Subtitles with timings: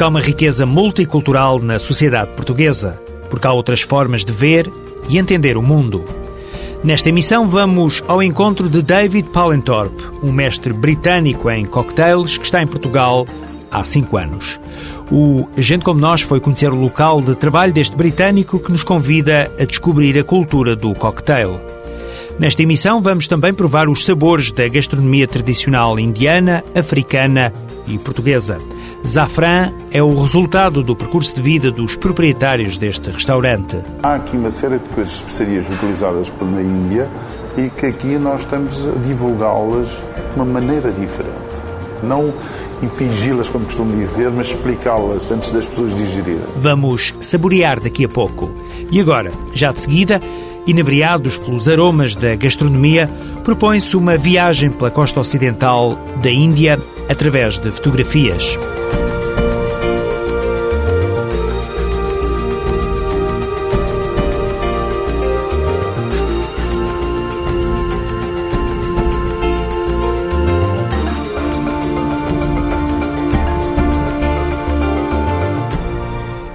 [0.00, 4.70] porque há uma riqueza multicultural na sociedade portuguesa, porque há outras formas de ver
[5.10, 6.19] e entender o mundo.
[6.82, 12.62] Nesta emissão vamos ao encontro de David Palenthorpe, um mestre britânico em cocktails que está
[12.62, 13.26] em Portugal
[13.70, 14.58] há cinco anos.
[15.12, 19.52] O Gente Como Nós foi conhecer o local de trabalho deste britânico que nos convida
[19.60, 21.60] a descobrir a cultura do cocktail.
[22.38, 27.52] Nesta emissão vamos também provar os sabores da gastronomia tradicional indiana, africana
[27.86, 28.56] e portuguesa.
[29.06, 33.78] Zafran é o resultado do percurso de vida dos proprietários deste restaurante.
[34.02, 37.08] Há aqui uma série de coisas, especiarias utilizadas na Índia
[37.56, 41.34] e que aqui nós estamos a divulgá-las de uma maneira diferente.
[42.02, 42.32] Não
[42.82, 46.40] impingi-las, como costumo dizer, mas explicá-las antes das pessoas digerirem.
[46.56, 48.50] Vamos saborear daqui a pouco.
[48.90, 50.20] E agora, já de seguida,
[50.66, 53.10] inebriados pelos aromas da gastronomia,
[53.44, 56.78] propõe-se uma viagem pela costa ocidental da Índia
[57.10, 58.56] através de fotografias.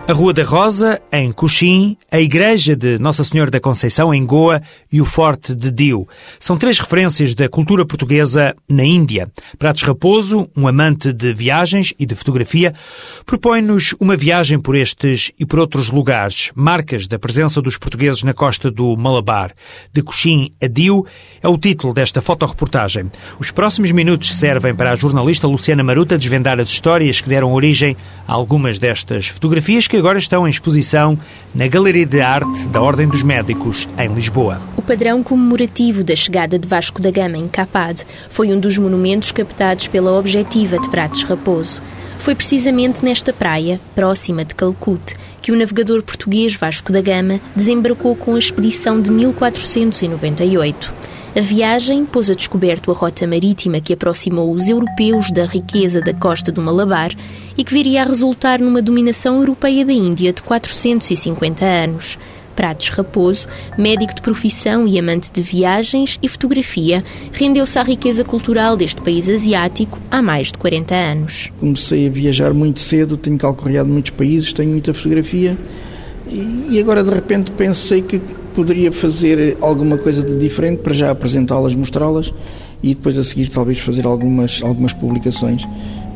[0.07, 4.61] A Rua da Rosa, em Coxim, a Igreja de Nossa Senhora da Conceição, em Goa,
[4.91, 6.07] e o Forte de Dio.
[6.37, 9.31] São três referências da cultura portuguesa na Índia.
[9.57, 12.71] Pratos Raposo, um amante de viagens e de fotografia,
[13.25, 18.33] propõe-nos uma viagem por estes e por outros lugares, marcas da presença dos portugueses na
[18.33, 19.53] costa do Malabar.
[19.91, 21.03] De Coxim a Dio
[21.41, 23.11] é o título desta fotoreportagem.
[23.39, 27.97] Os próximos minutos servem para a jornalista Luciana Maruta desvendar as histórias que deram origem
[28.27, 31.17] a algumas destas fotografias que que agora estão em exposição
[31.53, 34.59] na Galeria de Arte da Ordem dos Médicos, em Lisboa.
[34.75, 39.31] O padrão comemorativo da chegada de Vasco da Gama em Capade foi um dos monumentos
[39.31, 41.81] captados pela Objetiva de Pratos Raposo.
[42.19, 48.17] Foi precisamente nesta praia, próxima de Calcute, que o navegador português Vasco da Gama desembarcou
[48.17, 51.04] com a expedição de 1498.
[51.35, 56.13] A viagem pôs a descoberto a rota marítima que aproximou os europeus da riqueza da
[56.13, 57.11] costa do Malabar
[57.57, 62.17] e que viria a resultar numa dominação europeia da Índia de 450 anos.
[62.55, 63.47] Pratos Raposo,
[63.77, 67.03] médico de profissão e amante de viagens e fotografia,
[67.33, 71.51] rendeu-se à riqueza cultural deste país asiático há mais de 40 anos.
[71.59, 75.57] Comecei a viajar muito cedo, tenho calcorreado muitos países, tenho muita fotografia
[76.29, 78.19] e agora de repente pensei que
[78.55, 82.33] poderia fazer alguma coisa de diferente para já apresentá-las, mostrá-las
[82.81, 85.63] e depois a seguir talvez fazer algumas, algumas publicações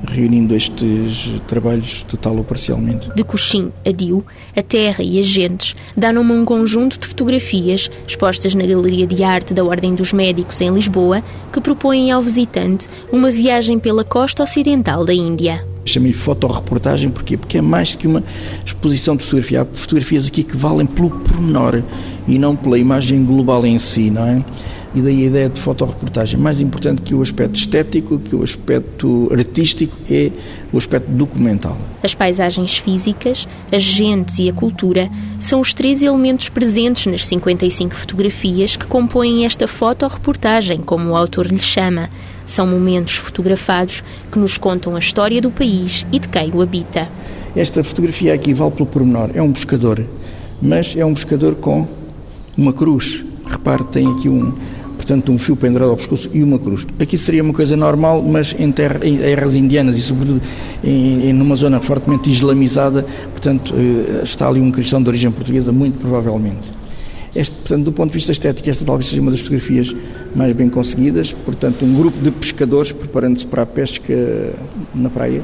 [0.08, 3.10] reunindo estes trabalhos total ou parcialmente.
[3.16, 4.26] De Coxim a Dio,
[4.56, 9.54] a terra e as gentes dão-me um conjunto de fotografias expostas na Galeria de Arte
[9.54, 11.22] da Ordem dos Médicos em Lisboa
[11.52, 15.69] que propõem ao visitante uma viagem pela costa ocidental da Índia.
[15.90, 17.38] Chamei fotoreportagem porquê?
[17.38, 18.24] porque é mais que uma
[18.66, 19.62] exposição de fotografia.
[19.62, 21.82] Há fotografias aqui que valem pelo pormenor
[22.28, 24.44] e não pela imagem global em si, não é?
[24.94, 26.40] E daí a ideia de fotoreportagem.
[26.40, 30.32] Mais importante que o aspecto estético, que o aspecto artístico, é
[30.74, 31.78] o aspecto documental.
[32.02, 37.94] As paisagens físicas, as gentes e a cultura são os três elementos presentes nas 55
[37.96, 42.10] fotografias que compõem esta fotoreportagem, como o autor lhe chama.
[42.50, 47.08] São momentos fotografados que nos contam a história do país e de quem o habita.
[47.56, 49.30] Esta fotografia aqui vale pelo pormenor.
[49.36, 50.04] É um pescador,
[50.60, 51.88] mas é um pescador com
[52.58, 53.24] uma cruz.
[53.46, 54.52] Repare, tem aqui um,
[54.96, 56.88] portanto, um fio pendurado ao pescoço e uma cruz.
[57.00, 60.42] Aqui seria uma coisa normal, mas em, terra, em terras indianas e, sobretudo,
[60.84, 65.72] em, em numa zona fortemente islamizada, portanto, eh, está ali um cristão de origem portuguesa,
[65.72, 66.79] muito provavelmente.
[67.36, 69.94] Este, portanto, do ponto de vista estético, esta talvez seja uma das fotografias
[70.36, 71.32] mais bem conseguidas.
[71.32, 74.14] Portanto, um grupo de pescadores preparando-se para a pesca
[74.96, 75.42] na praia.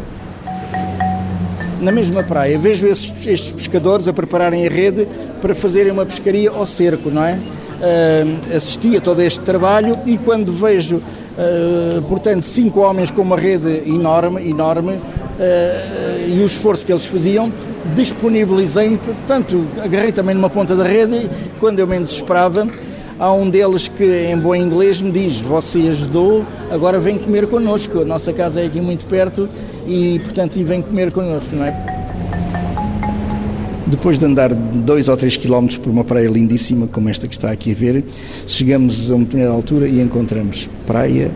[1.82, 5.08] Na mesma praia, vejo estes, estes, pescadores a prepararem a rede
[5.42, 7.34] para fazerem uma pescaria ao cerco, não é?
[7.76, 13.38] Uh, assisti a todo este trabalho e quando vejo, uh, portanto, cinco homens com uma
[13.38, 17.52] rede enorme, enorme, uh, e o esforço que eles faziam,
[17.96, 21.30] disponibilizei-me, portanto, agarrei também numa ponta da rede e
[21.60, 22.68] quando eu me desesperava,
[23.20, 28.02] há um deles que em bom inglês me diz, você ajudou, agora vem comer connosco,
[28.02, 29.48] a nossa casa é aqui muito perto
[29.88, 31.96] e, portanto, e vem comer connosco, não é?
[33.88, 37.52] Depois de andar dois ou três quilómetros por uma praia lindíssima como esta que está
[37.52, 38.04] aqui a ver,
[38.48, 41.30] chegamos a uma determinada altura e encontramos praia,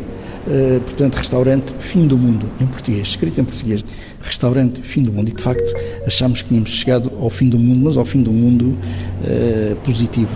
[0.47, 3.85] uh, portanto, restaurante Fim do Mundo, em português, escrito em português,
[4.21, 5.29] restaurante Fim do Mundo.
[5.29, 5.63] E, de facto,
[6.05, 8.77] achámos que tínhamos chegado ao fim do mundo, mas ao fim do mundo
[9.23, 10.31] uh, positivo,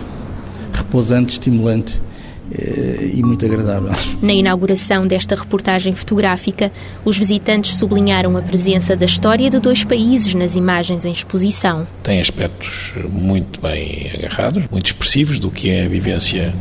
[0.72, 2.00] repousante, estimulante
[2.52, 3.90] eh, e muito agradável.
[4.20, 6.70] Na inauguração desta reportagem fotográfica,
[7.04, 11.86] os visitantes sublinharam a presença da história de dois países nas imagens em exposição.
[12.02, 16.54] Tem aspectos muito bem agarrados, muito expressivos do que é a vivência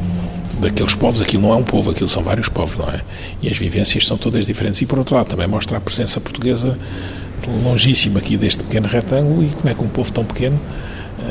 [0.59, 1.21] daqueles povos.
[1.21, 3.01] Aquilo não é um povo, aquilo são vários povos, não é?
[3.41, 4.81] E as vivências são todas diferentes.
[4.81, 6.77] E, por outro lado, também mostra a presença portuguesa
[7.63, 10.57] longíssima aqui deste pequeno retângulo e como é que um povo tão pequeno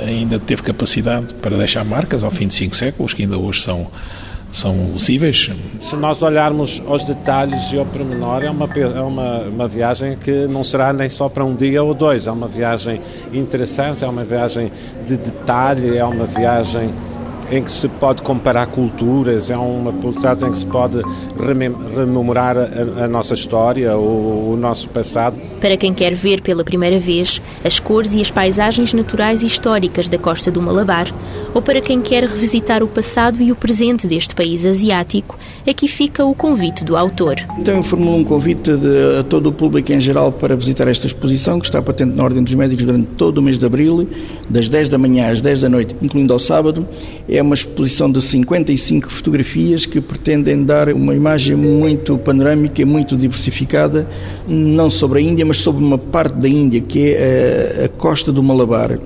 [0.07, 3.89] ainda teve capacidade para deixar marcas ao fim de cinco séculos, que ainda hoje são
[4.53, 5.51] são possíveis.
[5.79, 10.47] Se nós olharmos aos detalhes e ao pormenor, é uma, é uma, uma viagem que
[10.47, 13.01] não será nem só para um dia ou dois, é uma viagem
[13.33, 14.71] interessante, é uma viagem
[15.07, 16.91] de detalhe, é uma viagem
[17.53, 21.03] em que se pode comparar culturas, é uma publicidade em que se pode
[21.39, 25.37] rememorar a, a nossa história, o, o, nosso passado.
[25.61, 30.09] Para quem quer ver pela primeira vez as cores e as paisagens naturais e históricas
[30.09, 31.13] da costa do Malabar,
[31.53, 35.39] ou para quem quer revisitar o passado e o presente deste país asiático,
[35.69, 37.37] aqui fica o convite do autor.
[37.59, 41.07] Então eu formulo um convite de, a todo o público em geral para visitar esta
[41.07, 44.09] exposição, que está patente na Ordem dos Médicos durante todo o mês de abril,
[44.49, 46.89] das 10 da manhã às 10 da noite, incluindo ao sábado.
[47.29, 53.17] É uma exposição de 55 fotografias que pretendem dar uma imagem muito panorâmica e muito
[53.17, 54.07] diversificada,
[54.49, 58.33] não sobre a Índia, mas sobre uma parte da Índia, que é a, a costa
[58.33, 58.99] do Malabar.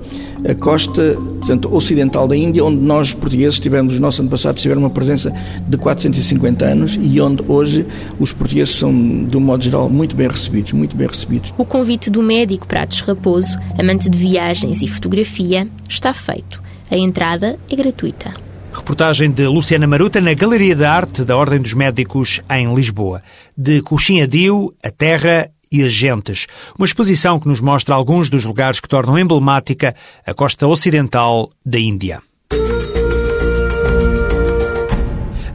[0.47, 4.89] A costa, portanto, ocidental da Índia, onde nós, portugueses, tivemos, os nossos antepassados tiveram uma
[4.89, 5.33] presença
[5.67, 7.85] de 450 anos e onde hoje
[8.19, 8.93] os portugueses são,
[9.25, 11.53] de um modo geral, muito bem recebidos, muito bem recebidos.
[11.57, 16.66] O convite do médico Pratos Raposo, amante de viagens e fotografia, está feito.
[16.89, 18.33] A entrada é gratuita.
[18.71, 23.21] Reportagem de Luciana Maruta na Galeria de Arte da Ordem dos Médicos em Lisboa.
[23.57, 26.47] De Coxinha Dio, a Terra e as Gentes.
[26.77, 29.95] Uma exposição que nos mostra alguns dos lugares que tornam emblemática
[30.25, 32.21] a costa ocidental da Índia.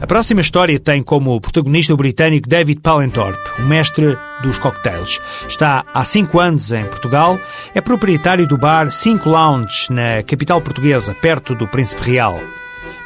[0.03, 5.21] A próxima história tem como protagonista o britânico David Palenthorpe, o mestre dos cocktails.
[5.47, 7.39] Está há cinco anos em Portugal,
[7.73, 12.37] é proprietário do bar Cinco Lounge, na capital portuguesa, perto do Príncipe Real.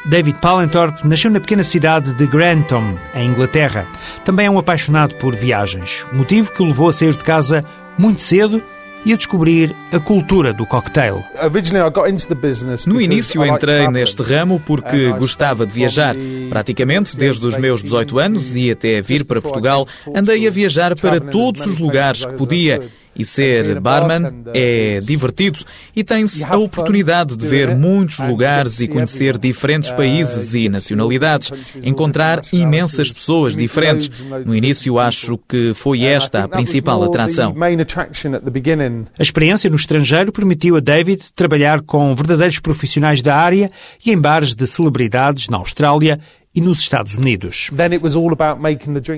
[0.06, 3.86] David Palenthorpe nasceu na pequena cidade de Grantham, em Inglaterra.
[4.24, 7.64] Também é um apaixonado por viagens, motivo que o levou a sair de casa
[7.96, 8.60] muito cedo
[9.04, 11.22] e a descobrir a cultura do cocktail.
[12.86, 16.14] No início entrei neste ramo porque gostava de viajar.
[16.50, 21.20] Praticamente desde os meus 18 anos e até vir para Portugal, andei a viajar para
[21.20, 25.58] todos os lugares que podia e ser barman é divertido.
[25.94, 32.40] E tem-se a oportunidade de ver muitos lugares e conhecer diferentes países e nacionalidades, encontrar
[32.52, 34.22] imensas pessoas diferentes.
[34.44, 37.54] No início, acho que foi esta a principal atração.
[39.18, 43.70] A experiência no estrangeiro permitiu a David trabalhar com verdadeiros profissionais da área
[44.04, 46.20] e em bares de celebridades na Austrália
[46.54, 47.70] e nos Estados Unidos.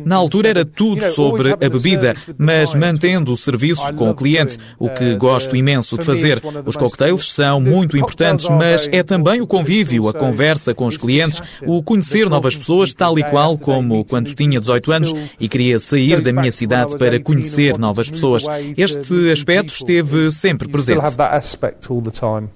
[0.04, 4.88] Na altura era tudo sobre a bebida, mas mantendo o serviço com o cliente, o
[4.88, 6.42] que uh, gosto imenso de fazer.
[6.66, 11.40] Os cocktails são muito importantes, mas é também o convívio, a conversa com os clientes,
[11.66, 16.20] o conhecer novas pessoas, tal e qual como quando tinha 18 anos e queria sair
[16.20, 18.44] da minha cidade para conhecer novas pessoas.
[18.76, 21.00] Este aspecto esteve sempre presente.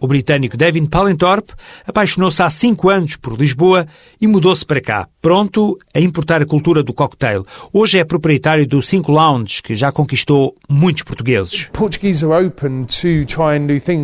[0.00, 1.52] O britânico David Palenthorpe
[1.86, 3.86] apaixonou-se há cinco anos por Lisboa
[4.20, 7.46] e mudou-se para cá, pronto a importar a cultura do cocktail.
[7.72, 11.70] Hoje é proprietário do Cinco Lounge, que já conquistou muitos portugueses.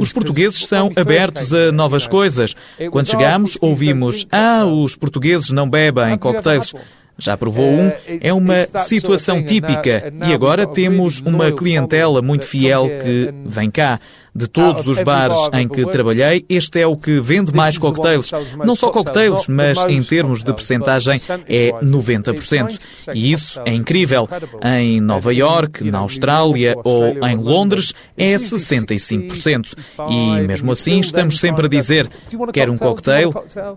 [0.01, 2.55] Os portugueses são abertos a novas coisas.
[2.91, 6.75] Quando chegamos, ouvimos: Ah, os portugueses não bebem cocktails.
[7.19, 7.93] Já provou um?
[8.21, 14.01] É uma situação típica e agora temos uma clientela muito fiel que vem cá.
[14.35, 18.31] De todos os bares em que trabalhei, este é o que vende mais cocktails.
[18.65, 21.19] Não só cocktails, mas em termos de percentagem
[21.49, 22.79] é 90%.
[23.15, 24.29] E isso é incrível.
[24.63, 29.75] Em Nova York, na Austrália ou em Londres é 65%.
[30.09, 32.09] E mesmo assim estamos sempre a dizer:
[32.53, 33.33] quer um cocktail?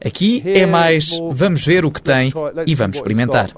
[0.06, 2.32] Aqui é mais vamos ver o que tem
[2.66, 3.50] e vamos experimentar.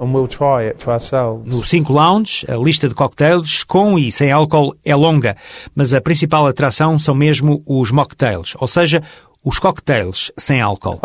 [1.46, 5.36] No 5 Lounge, a lista de cocktails com e sem álcool é longa,
[5.76, 9.02] mas a principal atração são mesmo os mocktails, ou seja,
[9.46, 11.00] os cocktails sem álcool.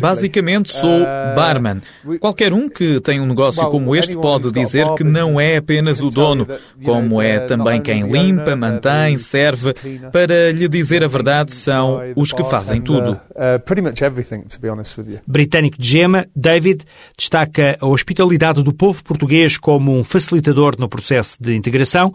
[0.00, 1.82] Basicamente sou Uh, barman.
[2.18, 6.08] Qualquer um que tem um negócio como este pode dizer que não é apenas o
[6.08, 6.48] dono,
[6.82, 9.74] como é também quem limpa, mantém, serve.
[10.10, 13.20] Para lhe dizer a verdade, são os que fazem tudo.
[15.26, 16.84] Britânico de gema, David
[17.16, 22.14] destaca a hospitalidade do povo português como um facilitador no processo de integração,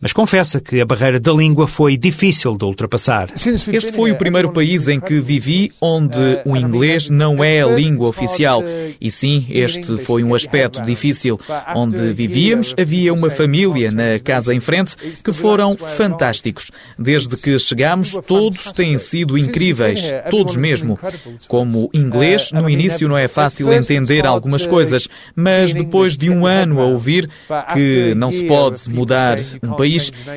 [0.00, 3.28] mas confessa que a barreira da língua foi difícil de ultrapassar.
[3.34, 8.08] Este foi o primeiro país em que vivi onde o inglês não é a língua
[8.08, 8.62] oficial.
[8.98, 11.38] E sim, este foi um aspecto difícil.
[11.74, 16.70] Onde vivíamos, havia uma família na casa em frente que foram fantásticos.
[16.98, 20.10] Desde que chegámos, todos têm sido incríveis.
[20.30, 20.98] Todos mesmo.
[21.46, 26.80] Como inglês, no início não é fácil entender algumas coisas, mas depois de um ano
[26.80, 27.28] a ouvir
[27.74, 29.89] que não se pode mudar um país,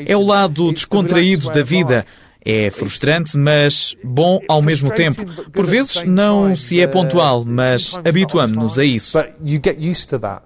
[0.05, 2.05] é o lado descontraído da vida.
[2.45, 5.23] É frustrante, mas bom ao mesmo tempo.
[5.51, 9.17] Por vezes não se é pontual, mas habituamos-nos a isso.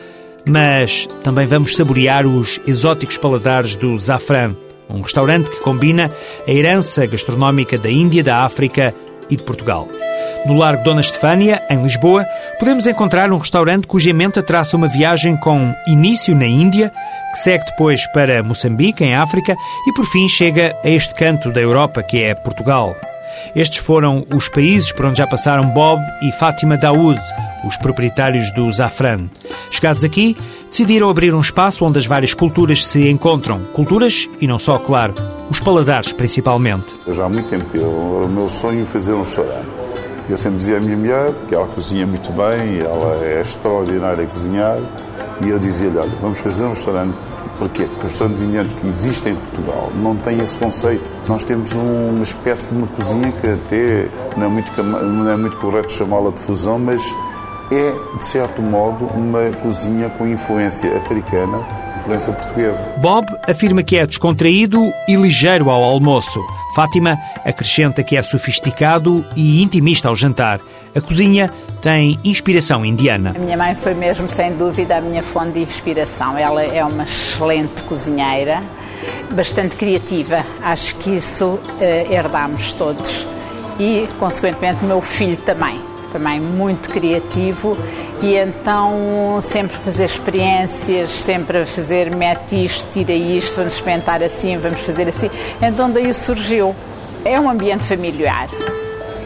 [0.46, 4.54] mas também vamos saborear os exóticos paladares do Zafran,
[4.90, 6.10] um restaurante que combina
[6.46, 8.94] a herança gastronómica da Índia, da África
[9.30, 9.88] e de Portugal.
[10.44, 12.26] No Largo Dona Estefânia, em Lisboa,
[12.58, 16.92] podemos encontrar um restaurante cuja menta traça uma viagem com início na Índia,
[17.32, 19.56] que segue depois para Moçambique, em África,
[19.88, 22.94] e por fim chega a este canto da Europa, que é Portugal.
[23.54, 27.20] Estes foram os países por onde já passaram Bob e Fátima Daoud,
[27.64, 29.28] os proprietários do Zafran.
[29.70, 30.36] Chegados aqui,
[30.68, 33.60] decidiram abrir um espaço onde as várias culturas se encontram.
[33.72, 35.14] Culturas e não só, claro,
[35.50, 36.94] os paladares principalmente.
[37.06, 39.66] Eu já há muito tempo, eu, o meu sonho é fazer um restaurante.
[40.28, 44.26] Eu sempre dizia à minha mulher que ela cozinha muito bem, ela é extraordinária a
[44.26, 44.76] cozinhar,
[45.40, 47.14] e eu dizia-lhe, olha, vamos fazer um restaurante
[47.58, 47.84] Porquê?
[47.84, 51.10] Porque os restaurantes que existem em Portugal não têm esse conceito.
[51.26, 55.56] Nós temos uma espécie de uma cozinha que até não é muito, não é muito
[55.56, 57.02] correto chamá-la de fusão, mas
[57.70, 61.58] é, de certo modo, uma cozinha com influência africana,
[62.06, 62.82] influência portuguesa.
[62.98, 66.40] Bob afirma que é descontraído e ligeiro ao almoço.
[66.74, 70.60] Fátima acrescenta que é sofisticado e intimista ao jantar.
[70.94, 71.50] A cozinha
[71.82, 73.34] tem inspiração indiana.
[73.36, 76.38] A minha mãe foi mesmo, sem dúvida, a minha fonte de inspiração.
[76.38, 78.62] Ela é uma excelente cozinheira,
[79.32, 80.44] bastante criativa.
[80.62, 81.60] Acho que isso uh,
[82.12, 83.26] herdamos todos.
[83.78, 85.78] E, consequentemente, o meu filho também.
[86.12, 87.76] Também muito criativo
[88.22, 94.80] e então sempre fazer experiências, sempre fazer mete isto, tira isto, vamos experimentar assim, vamos
[94.80, 95.30] fazer assim.
[95.60, 96.74] Então daí surgiu.
[97.24, 98.46] É um ambiente familiar,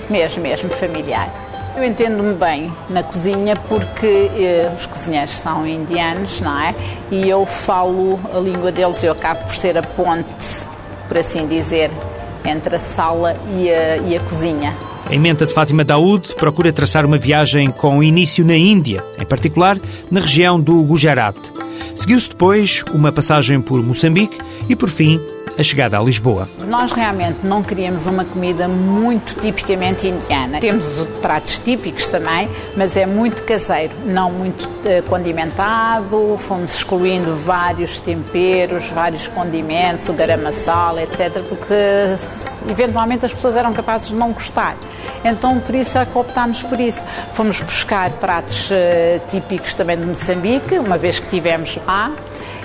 [0.09, 1.29] mesmo, mesmo familiar.
[1.77, 6.75] Eu entendo-me bem na cozinha porque eh, os cozinheiros são indianos, não é?
[7.11, 10.65] E eu falo a língua deles, eu acabo por ser a ponte,
[11.07, 11.91] por assim dizer,
[12.45, 14.75] entre a sala e a, e a cozinha.
[15.11, 19.77] Em Menta de Fátima Daoud procura traçar uma viagem com início na Índia, em particular
[20.09, 21.37] na região do Gujarat.
[21.97, 24.39] Seguiu-se depois uma passagem por Moçambique
[24.69, 25.21] e, por fim,
[25.61, 26.49] a chegada a Lisboa.
[26.67, 30.59] Nós realmente não queríamos uma comida muito tipicamente indiana.
[30.59, 36.37] Temos pratos típicos também, mas é muito caseiro, não muito uh, condimentado.
[36.39, 41.75] Fomos excluindo vários temperos, vários condimentos, o garam masala, etc., porque
[42.69, 44.77] eventualmente as pessoas eram capazes de não gostar.
[45.23, 47.05] Então, por isso é que optámos por isso.
[47.35, 48.75] Fomos buscar pratos uh,
[49.31, 52.11] típicos também de Moçambique, uma vez que estivemos lá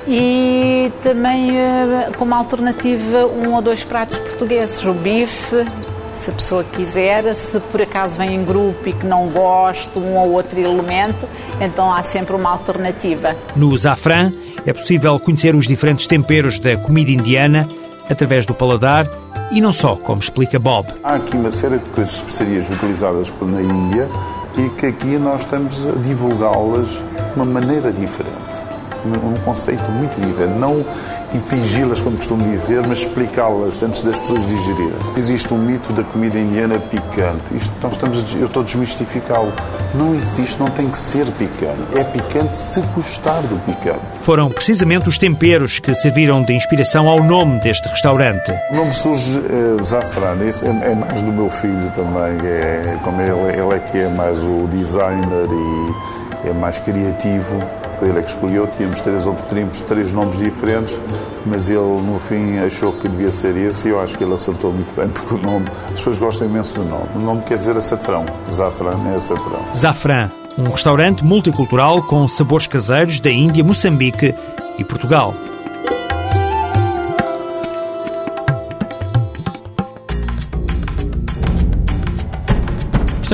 [0.08, 5.66] e também eh, como alternativa um ou dois pratos portugueses, o bife,
[6.14, 10.16] se a pessoa quiser, se por acaso vem em grupo e que não gosta um
[10.16, 11.28] ou outro elemento,
[11.60, 13.36] então há sempre uma alternativa.
[13.56, 14.32] No Zafran
[14.66, 17.68] é possível conhecer os diferentes temperos da comida indiana
[18.10, 19.10] através do paladar
[19.52, 20.88] e não só, como explica Bob.
[21.04, 24.08] Há aqui uma série de coisas, especiarias utilizadas na Índia
[24.58, 28.65] e que aqui nós estamos a divulgá-las de uma maneira diferente
[29.06, 30.58] um conceito muito diferente.
[30.58, 30.84] Não
[31.34, 34.94] impingi-las, como costumo dizer, mas explicá-las antes das pessoas digerirem.
[35.18, 37.56] Existe um mito da comida indiana picante.
[37.56, 39.52] Isto, nós estamos, eu estou a desmistificá-lo.
[39.94, 41.82] Não existe, não tem que ser picante.
[41.96, 44.00] É picante se gostar do picante.
[44.20, 48.52] Foram precisamente os temperos que serviram de inspiração ao nome deste restaurante.
[48.72, 50.38] O nome surge é, Zafran.
[50.46, 52.48] Esse é, é, mais do meu filho também.
[52.48, 57.62] É, como ele, ele é que é mais o designer e é mais criativo
[57.96, 61.00] foi ele que escolheu, tínhamos três, tínhamos três nomes diferentes,
[61.46, 64.72] mas ele no fim achou que devia ser esse e eu acho que ele acertou
[64.72, 67.08] muito bem, porque o nome, as pessoas gostam imenso do nome.
[67.16, 69.62] O nome quer dizer açafrão, Zafran é açafrão.
[69.76, 74.34] Zafran, um restaurante multicultural com sabores caseiros da Índia, Moçambique
[74.78, 75.34] e Portugal.